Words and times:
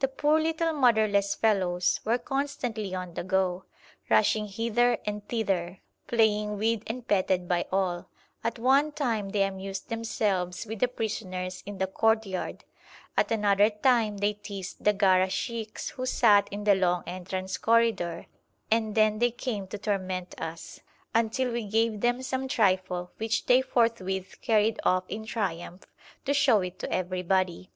The 0.00 0.08
poor 0.08 0.38
little 0.38 0.74
motherless 0.74 1.34
fellows 1.34 1.98
were 2.04 2.18
constantly 2.18 2.94
on 2.94 3.14
the 3.14 3.24
go, 3.24 3.64
rushing 4.10 4.46
hither 4.46 4.98
and 5.06 5.26
thither, 5.26 5.80
playing 6.06 6.58
with 6.58 6.82
and 6.86 7.08
petted 7.08 7.48
by 7.48 7.64
all; 7.72 8.10
at 8.44 8.58
one 8.58 8.92
time 8.92 9.30
they 9.30 9.44
amused 9.44 9.88
themselves 9.88 10.66
with 10.66 10.80
the 10.80 10.88
prisoners 10.88 11.62
in 11.64 11.78
the 11.78 11.86
courtyard, 11.86 12.64
at 13.16 13.32
another 13.32 13.70
time 13.70 14.18
they 14.18 14.34
teased 14.34 14.84
the 14.84 14.92
Gara 14.92 15.30
sheikhs 15.30 15.88
who 15.88 16.04
sat 16.04 16.48
in 16.52 16.64
the 16.64 16.74
long 16.74 17.02
entrance 17.06 17.56
corridor, 17.56 18.26
and 18.70 18.94
then 18.94 19.20
they 19.20 19.30
came 19.30 19.66
to 19.68 19.78
torment 19.78 20.38
us, 20.38 20.80
until 21.14 21.50
we 21.50 21.64
gave 21.64 22.02
then 22.02 22.22
some 22.22 22.46
trifle, 22.46 23.10
which 23.16 23.46
they 23.46 23.62
forthwith 23.62 24.38
carried 24.42 24.78
off 24.84 25.04
in 25.08 25.24
triumph 25.24 25.84
to 26.26 26.34
show 26.34 26.60
it 26.60 26.78
to 26.78 26.92
everybody. 26.92 27.70